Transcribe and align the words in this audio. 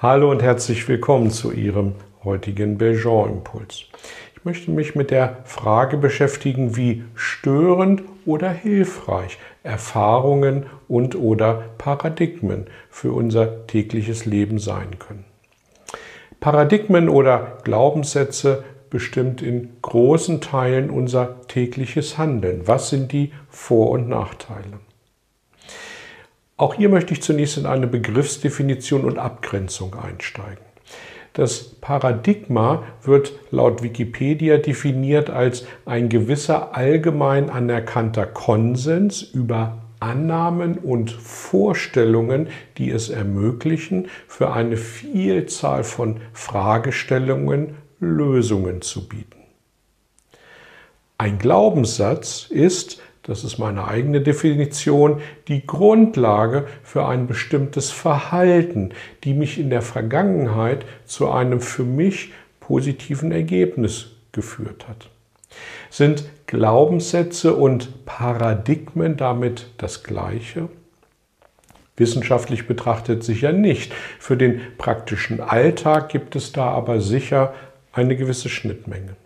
Hallo 0.00 0.30
und 0.30 0.42
herzlich 0.42 0.86
willkommen 0.86 1.32
zu 1.32 1.50
Ihrem 1.50 1.96
heutigen 2.22 2.78
Belgian-Impuls. 2.78 3.86
Ich 4.36 4.44
möchte 4.44 4.70
mich 4.70 4.94
mit 4.94 5.10
der 5.10 5.38
Frage 5.42 5.96
beschäftigen, 5.96 6.76
wie 6.76 7.02
störend 7.16 8.04
oder 8.24 8.48
hilfreich 8.48 9.38
Erfahrungen 9.64 10.66
und 10.86 11.16
oder 11.16 11.64
Paradigmen 11.78 12.68
für 12.88 13.10
unser 13.10 13.66
tägliches 13.66 14.24
Leben 14.24 14.60
sein 14.60 15.00
können. 15.00 15.24
Paradigmen 16.38 17.08
oder 17.08 17.58
Glaubenssätze 17.64 18.62
bestimmt 18.90 19.42
in 19.42 19.70
großen 19.82 20.40
Teilen 20.40 20.90
unser 20.90 21.44
tägliches 21.48 22.16
Handeln. 22.16 22.68
Was 22.68 22.90
sind 22.90 23.10
die 23.10 23.32
Vor- 23.48 23.90
und 23.90 24.08
Nachteile? 24.08 24.78
Auch 26.58 26.74
hier 26.74 26.88
möchte 26.88 27.14
ich 27.14 27.22
zunächst 27.22 27.56
in 27.56 27.66
eine 27.66 27.86
Begriffsdefinition 27.86 29.04
und 29.04 29.16
Abgrenzung 29.16 29.94
einsteigen. 29.94 30.58
Das 31.32 31.62
Paradigma 31.80 32.82
wird 33.04 33.32
laut 33.52 33.84
Wikipedia 33.84 34.56
definiert 34.56 35.30
als 35.30 35.66
ein 35.86 36.08
gewisser 36.08 36.74
allgemein 36.74 37.48
anerkannter 37.48 38.26
Konsens 38.26 39.22
über 39.22 39.78
Annahmen 40.00 40.78
und 40.78 41.12
Vorstellungen, 41.12 42.48
die 42.76 42.90
es 42.90 43.08
ermöglichen, 43.08 44.08
für 44.26 44.52
eine 44.52 44.76
Vielzahl 44.76 45.84
von 45.84 46.20
Fragestellungen 46.32 47.76
Lösungen 48.00 48.82
zu 48.82 49.06
bieten. 49.08 49.38
Ein 51.18 51.38
Glaubenssatz 51.38 52.46
ist 52.48 53.00
das 53.22 53.44
ist 53.44 53.58
meine 53.58 53.86
eigene 53.86 54.20
Definition, 54.20 55.20
die 55.48 55.66
Grundlage 55.66 56.66
für 56.82 57.06
ein 57.06 57.26
bestimmtes 57.26 57.90
Verhalten, 57.90 58.90
die 59.24 59.34
mich 59.34 59.58
in 59.58 59.70
der 59.70 59.82
Vergangenheit 59.82 60.84
zu 61.04 61.30
einem 61.30 61.60
für 61.60 61.84
mich 61.84 62.32
positiven 62.60 63.32
Ergebnis 63.32 64.12
geführt 64.32 64.88
hat. 64.88 65.08
Sind 65.90 66.24
Glaubenssätze 66.46 67.54
und 67.54 68.04
Paradigmen 68.06 69.16
damit 69.16 69.70
das 69.78 70.04
gleiche? 70.04 70.68
Wissenschaftlich 71.96 72.66
betrachtet 72.66 73.24
sicher 73.24 73.52
nicht. 73.52 73.92
Für 74.18 74.36
den 74.36 74.60
praktischen 74.78 75.40
Alltag 75.40 76.10
gibt 76.10 76.36
es 76.36 76.52
da 76.52 76.70
aber 76.70 77.00
sicher 77.00 77.54
eine 77.92 78.16
gewisse 78.16 78.48
Schnittmenge. 78.48 79.16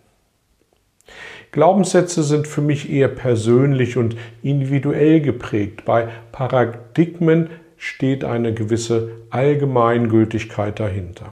Glaubenssätze 1.53 2.23
sind 2.23 2.47
für 2.47 2.61
mich 2.61 2.91
eher 2.91 3.07
persönlich 3.07 3.95
und 3.95 4.15
individuell 4.41 5.21
geprägt. 5.21 5.85
Bei 5.85 6.09
Paradigmen 6.31 7.51
steht 7.77 8.23
eine 8.23 8.55
gewisse 8.55 9.11
Allgemeingültigkeit 9.29 10.79
dahinter. 10.79 11.31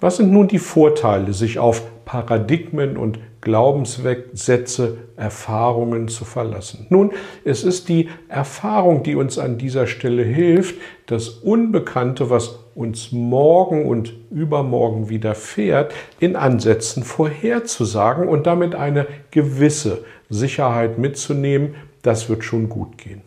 Was 0.00 0.18
sind 0.18 0.30
nun 0.30 0.46
die 0.46 0.60
Vorteile, 0.60 1.32
sich 1.32 1.58
auf 1.58 2.04
Paradigmen 2.04 2.96
und 2.96 3.18
Glaubenssätze, 3.40 4.98
Erfahrungen 5.16 6.06
zu 6.06 6.24
verlassen? 6.24 6.86
Nun, 6.88 7.10
es 7.44 7.64
ist 7.64 7.88
die 7.88 8.08
Erfahrung, 8.28 9.02
die 9.02 9.16
uns 9.16 9.40
an 9.40 9.58
dieser 9.58 9.88
Stelle 9.88 10.22
hilft, 10.22 10.76
das 11.06 11.30
Unbekannte, 11.30 12.30
was 12.30 12.60
uns 12.78 13.10
morgen 13.10 13.86
und 13.86 14.12
übermorgen 14.30 15.08
widerfährt, 15.08 15.92
in 16.20 16.36
Ansätzen 16.36 17.02
vorherzusagen 17.02 18.28
und 18.28 18.46
damit 18.46 18.76
eine 18.76 19.08
gewisse 19.32 20.04
Sicherheit 20.30 20.96
mitzunehmen, 20.96 21.74
das 22.02 22.28
wird 22.28 22.44
schon 22.44 22.68
gut 22.68 22.96
gehen. 22.96 23.22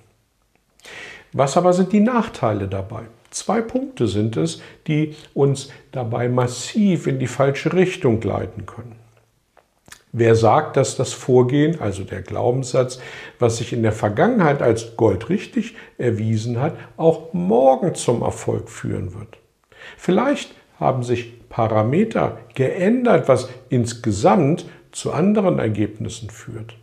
Was 1.33 1.57
aber 1.57 1.73
sind 1.73 1.91
die 1.91 1.99
Nachteile 1.99 2.69
dabei? 2.69 3.01
Zwei 3.29 3.61
Punkte 3.61 4.07
sind 4.07 4.37
es, 4.37 4.61
die 4.87 5.15
uns 5.33 5.69
dabei 5.91 6.29
massiv 6.29 7.07
in 7.07 7.19
die 7.19 7.27
falsche 7.27 7.73
Richtung 7.73 8.21
leiten 8.21 8.65
können. 8.65 9.00
Wer 10.13 10.35
sagt, 10.35 10.75
dass 10.75 10.97
das 10.97 11.13
Vorgehen, 11.13 11.79
also 11.79 12.03
der 12.03 12.21
Glaubenssatz, 12.21 12.99
was 13.39 13.57
sich 13.57 13.71
in 13.71 13.81
der 13.81 13.93
Vergangenheit 13.93 14.61
als 14.61 14.97
goldrichtig 14.97 15.75
erwiesen 15.97 16.59
hat, 16.59 16.75
auch 16.97 17.31
morgen 17.33 17.95
zum 17.95 18.21
Erfolg 18.21 18.69
führen 18.69 19.13
wird? 19.13 19.37
Vielleicht 19.97 20.53
haben 20.79 21.03
sich 21.03 21.47
Parameter 21.47 22.39
geändert, 22.55 23.29
was 23.29 23.49
insgesamt 23.69 24.65
zu 24.91 25.13
anderen 25.13 25.59
Ergebnissen 25.59 26.29
führt. 26.29 26.75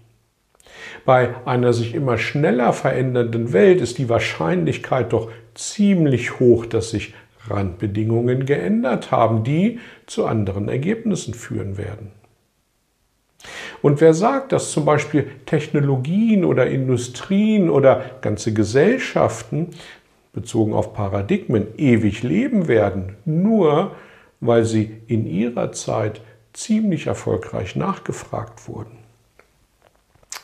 Bei 1.05 1.35
einer 1.47 1.73
sich 1.73 1.95
immer 1.95 2.17
schneller 2.17 2.73
verändernden 2.73 3.53
Welt 3.53 3.81
ist 3.81 3.99
die 3.99 4.09
Wahrscheinlichkeit 4.09 5.13
doch 5.13 5.31
ziemlich 5.55 6.39
hoch, 6.39 6.65
dass 6.65 6.91
sich 6.91 7.15
Randbedingungen 7.49 8.47
geändert 8.47 9.11
haben, 9.11 9.45
die 9.45 9.81
zu 10.07 10.27
anderen 10.27 10.69
Ergebnissen 10.69 11.35
führen 11.35 11.77
werden. 11.77 12.13
Und 13.83 14.01
wer 14.01 14.15
sagt, 14.15 14.53
dass 14.53 14.73
zum 14.73 14.85
Beispiel 14.85 15.31
Technologien 15.47 16.45
oder 16.45 16.67
Industrien 16.67 17.71
oder 17.71 18.03
ganze 18.21 18.53
Gesellschaften 18.53 19.69
bezogen 20.33 20.73
auf 20.73 20.93
Paradigmen 20.95 21.67
ewig 21.77 22.23
leben 22.23 22.69
werden, 22.69 23.17
nur 23.25 23.93
weil 24.41 24.65
sie 24.65 24.99
in 25.07 25.27
ihrer 25.27 25.73
Zeit 25.73 26.21
ziemlich 26.53 27.07
erfolgreich 27.07 27.77
nachgefragt 27.77 28.69
wurden. 28.69 28.99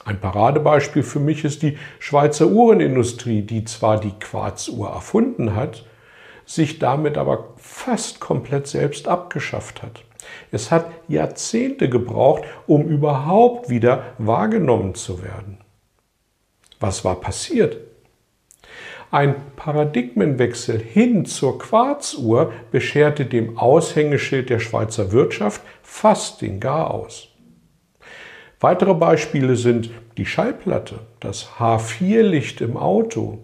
Ein 0.05 0.21
Paradebeispiel 0.21 1.03
für 1.03 1.21
mich 1.21 1.44
ist 1.44 1.62
die 1.62 1.78
Schweizer 1.99 2.47
Uhrenindustrie, 2.47 3.43
die 3.43 3.65
zwar 3.65 3.99
die 3.99 4.12
Quarzuhr 4.12 4.91
erfunden 4.91 5.55
hat, 5.55 5.87
sich 6.44 6.78
damit 6.78 7.17
aber 7.17 7.55
fast 7.56 8.21
komplett 8.21 8.67
selbst 8.67 9.09
abgeschafft 9.09 9.83
hat. 9.83 10.03
Es 10.51 10.71
hat 10.71 10.91
Jahrzehnte 11.09 11.89
gebraucht, 11.89 12.45
um 12.67 12.87
überhaupt 12.87 13.69
wieder 13.69 14.15
wahrgenommen 14.19 14.95
zu 14.95 15.23
werden. 15.23 15.59
Was 16.81 17.05
war 17.05 17.21
passiert? 17.21 17.79
Ein 19.11 19.37
Paradigmenwechsel 19.55 20.79
hin 20.79 21.25
zur 21.25 21.59
Quarzuhr 21.59 22.53
bescherte 22.73 23.27
dem 23.27 23.57
Aushängeschild 23.59 24.51
der 24.51 24.59
Schweizer 24.59 25.12
Wirtschaft 25.12 25.62
fast 25.83 26.43
den 26.43 26.59
Garaus. 26.59 27.29
Weitere 28.59 28.95
Beispiele 28.95 29.56
sind 29.56 29.91
die 30.17 30.27
Schallplatte, 30.27 31.01
das 31.21 31.49
H4-Licht 31.59 32.61
im 32.61 32.77
Auto, 32.77 33.39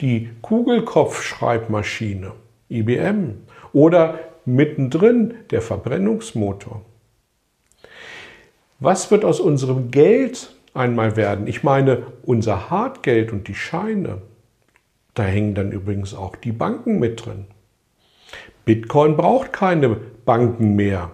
die 0.00 0.30
Kugelkopfschreibmaschine, 0.42 2.32
IBM 2.70 3.42
oder 3.72 4.18
mittendrin 4.54 5.34
der 5.50 5.62
Verbrennungsmotor. 5.62 6.82
Was 8.80 9.10
wird 9.10 9.24
aus 9.24 9.40
unserem 9.40 9.90
Geld 9.90 10.54
einmal 10.74 11.16
werden? 11.16 11.46
Ich 11.46 11.62
meine 11.62 12.04
unser 12.22 12.70
Hartgeld 12.70 13.32
und 13.32 13.48
die 13.48 13.54
Scheine. 13.54 14.22
Da 15.14 15.24
hängen 15.24 15.54
dann 15.54 15.72
übrigens 15.72 16.14
auch 16.14 16.36
die 16.36 16.52
Banken 16.52 16.98
mit 16.98 17.26
drin. 17.26 17.46
Bitcoin 18.64 19.16
braucht 19.16 19.52
keine 19.52 19.96
Banken 20.24 20.76
mehr. 20.76 21.10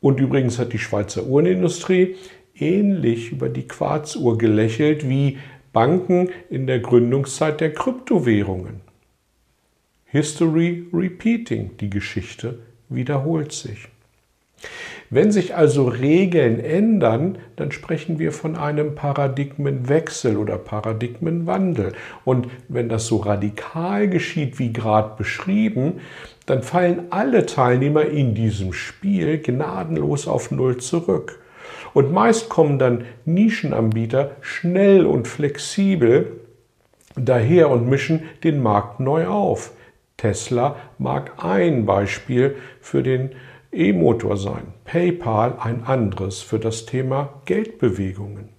Und 0.00 0.18
übrigens 0.18 0.58
hat 0.58 0.72
die 0.72 0.78
Schweizer 0.78 1.24
Uhrenindustrie 1.24 2.16
ähnlich 2.54 3.32
über 3.32 3.48
die 3.48 3.68
Quarzuhr 3.68 4.38
gelächelt 4.38 5.08
wie 5.08 5.38
Banken 5.72 6.30
in 6.48 6.66
der 6.66 6.80
Gründungszeit 6.80 7.60
der 7.60 7.72
Kryptowährungen. 7.72 8.80
History 10.12 10.86
repeating, 10.92 11.76
die 11.78 11.88
Geschichte 11.88 12.58
wiederholt 12.88 13.52
sich. 13.52 13.88
Wenn 15.08 15.30
sich 15.30 15.54
also 15.54 15.86
Regeln 15.86 16.58
ändern, 16.58 17.38
dann 17.54 17.70
sprechen 17.70 18.18
wir 18.18 18.32
von 18.32 18.56
einem 18.56 18.96
Paradigmenwechsel 18.96 20.36
oder 20.36 20.58
Paradigmenwandel. 20.58 21.92
Und 22.24 22.48
wenn 22.68 22.88
das 22.88 23.06
so 23.06 23.18
radikal 23.18 24.08
geschieht, 24.08 24.58
wie 24.58 24.72
gerade 24.72 25.16
beschrieben, 25.16 26.00
dann 26.46 26.62
fallen 26.62 27.04
alle 27.10 27.46
Teilnehmer 27.46 28.04
in 28.04 28.34
diesem 28.34 28.72
Spiel 28.72 29.38
gnadenlos 29.38 30.26
auf 30.26 30.50
Null 30.50 30.78
zurück. 30.78 31.40
Und 31.94 32.12
meist 32.12 32.48
kommen 32.48 32.80
dann 32.80 33.04
Nischenanbieter 33.24 34.32
schnell 34.40 35.06
und 35.06 35.28
flexibel 35.28 36.40
daher 37.16 37.70
und 37.70 37.88
mischen 37.88 38.22
den 38.42 38.60
Markt 38.60 38.98
neu 38.98 39.26
auf. 39.26 39.72
Tesla 40.20 40.76
mag 40.98 41.42
ein 41.42 41.86
Beispiel 41.86 42.56
für 42.82 43.02
den 43.02 43.30
E-Motor 43.72 44.36
sein, 44.36 44.74
PayPal 44.84 45.54
ein 45.58 45.84
anderes 45.84 46.42
für 46.42 46.58
das 46.58 46.84
Thema 46.84 47.40
Geldbewegungen. 47.46 48.50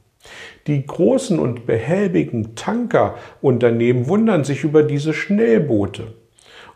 Die 0.66 0.84
großen 0.84 1.38
und 1.38 1.68
behäbigen 1.68 2.56
Tankerunternehmen 2.56 4.08
wundern 4.08 4.44
sich 4.44 4.64
über 4.64 4.82
diese 4.82 5.14
Schnellboote. 5.14 6.16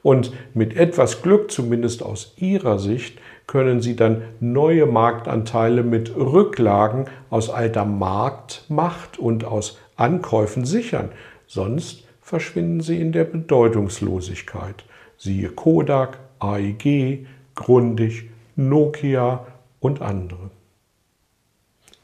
Und 0.04 0.34
mit 0.54 0.78
etwas 0.78 1.24
Glück, 1.24 1.50
zumindest 1.50 2.04
aus 2.04 2.36
ihrer 2.38 2.78
Sicht, 2.78 3.18
können 3.48 3.82
sie 3.82 3.96
dann 3.96 4.22
neue 4.40 4.86
Marktanteile 4.86 5.82
mit 5.82 6.16
Rücklagen 6.16 7.06
aus 7.32 7.50
alter 7.50 7.86
Marktmacht 7.86 9.18
und 9.18 9.46
aus 9.46 9.80
Ankäufen 9.96 10.64
sichern. 10.64 11.10
Sonst 11.48 12.05
verschwinden 12.26 12.82
sie 12.82 13.00
in 13.00 13.12
der 13.12 13.24
Bedeutungslosigkeit. 13.24 14.84
Siehe 15.16 15.50
Kodak, 15.50 16.18
AEG, 16.40 17.28
Grundig, 17.54 18.32
Nokia 18.56 19.46
und 19.80 20.02
andere. 20.02 20.50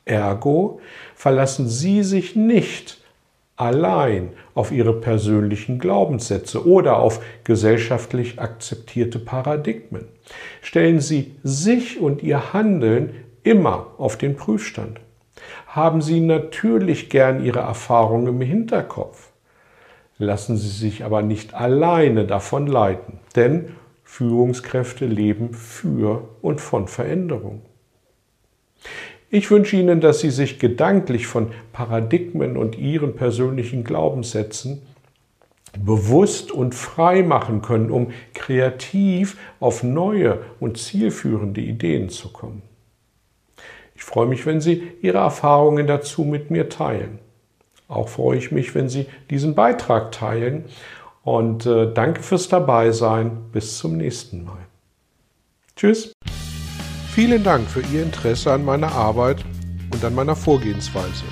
Ergo 0.06 0.80
verlassen 1.16 1.68
Sie 1.68 2.04
sich 2.04 2.36
nicht 2.36 3.02
allein 3.56 4.30
auf 4.54 4.72
Ihre 4.72 4.94
persönlichen 4.94 5.80
Glaubenssätze 5.80 6.68
oder 6.68 6.98
auf 6.98 7.24
gesellschaftlich 7.44 8.40
akzeptierte 8.40 9.18
Paradigmen. 9.18 10.06
Stellen 10.62 11.00
Sie 11.00 11.36
sich 11.42 12.00
und 12.00 12.22
Ihr 12.22 12.54
Handeln 12.54 13.16
immer 13.42 13.88
auf 13.98 14.18
den 14.18 14.36
Prüfstand. 14.36 15.00
Haben 15.66 16.02
Sie 16.02 16.20
natürlich 16.20 17.10
gern 17.10 17.44
Ihre 17.44 17.62
Erfahrungen 17.62 18.28
im 18.28 18.42
Hinterkopf. 18.42 19.31
Lassen 20.22 20.56
Sie 20.56 20.70
sich 20.70 21.04
aber 21.04 21.24
nicht 21.24 21.56
alleine 21.56 22.28
davon 22.28 22.68
leiten, 22.68 23.18
denn 23.36 23.70
Führungskräfte 24.04 25.08
leben 25.08 25.56
für 25.56 26.30
und 26.44 26.62
von 26.62 26.88
Veränderung. 26.88 27.64
Ich 29.32 29.50
wünsche 29.50 29.78
Ihnen, 29.78 30.00
dass 30.00 30.20
Sie 30.20 30.30
sich 30.30 30.60
gedanklich 30.60 31.26
von 31.26 31.48
Paradigmen 31.74 32.56
und 32.56 32.78
Ihren 32.78 33.16
persönlichen 33.16 33.84
Glaubenssätzen 33.84 34.84
bewusst 35.84 36.52
und 36.52 36.76
frei 36.76 37.24
machen 37.24 37.64
können, 37.64 37.90
um 37.90 38.12
kreativ 38.36 39.38
auf 39.60 39.82
neue 39.82 40.38
und 40.60 40.78
zielführende 40.78 41.62
Ideen 41.62 42.10
zu 42.10 42.32
kommen. 42.32 42.62
Ich 43.96 44.04
freue 44.04 44.28
mich, 44.28 44.46
wenn 44.46 44.62
Sie 44.62 44.84
Ihre 45.02 45.18
Erfahrungen 45.18 45.88
dazu 45.88 46.26
mit 46.26 46.52
mir 46.52 46.70
teilen. 46.70 47.18
Auch 47.92 48.08
freue 48.08 48.38
ich 48.38 48.52
mich, 48.52 48.74
wenn 48.74 48.88
Sie 48.88 49.06
diesen 49.30 49.54
Beitrag 49.54 50.14
teilen. 50.14 50.66
Und 51.24 51.66
äh, 51.66 51.94
danke 51.94 52.24
fürs 52.24 52.48
Dabeisein. 52.48 53.52
Bis 53.52 53.78
zum 53.78 53.98
nächsten 53.98 54.46
Mal. 54.46 54.66
Tschüss. 55.76 56.14
Vielen 57.14 57.44
Dank 57.44 57.68
für 57.70 57.82
Ihr 57.94 58.04
Interesse 58.04 58.54
an 58.54 58.64
meiner 58.64 58.94
Arbeit 58.94 59.44
und 59.94 60.04
an 60.06 60.16
meiner 60.16 60.38
Vorgehensweise. 60.38 61.26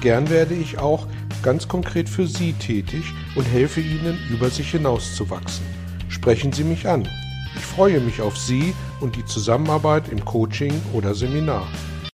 Gern 0.00 0.30
werde 0.30 0.54
ich 0.54 0.78
auch 0.78 1.06
ganz 1.42 1.68
konkret 1.68 2.08
für 2.08 2.26
Sie 2.26 2.54
tätig 2.54 3.04
und 3.34 3.44
helfe 3.44 3.80
Ihnen, 3.80 4.18
über 4.30 4.48
sich 4.48 4.70
hinauszuwachsen. 4.70 5.66
Sprechen 6.08 6.52
Sie 6.52 6.64
mich 6.64 6.88
an. 6.88 7.06
Ich 7.54 7.62
freue 7.62 8.00
mich 8.00 8.22
auf 8.22 8.38
Sie 8.38 8.74
und 9.00 9.16
die 9.16 9.24
Zusammenarbeit 9.26 10.08
im 10.08 10.24
Coaching 10.24 10.72
oder 10.94 11.14
Seminar. 11.14 11.66